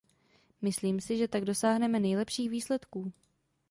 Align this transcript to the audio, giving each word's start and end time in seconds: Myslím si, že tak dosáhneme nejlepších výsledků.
Myslím 0.61 0.99
si, 1.01 1.17
že 1.17 1.27
tak 1.27 1.45
dosáhneme 1.45 1.99
nejlepších 1.99 2.49
výsledků. 2.49 3.11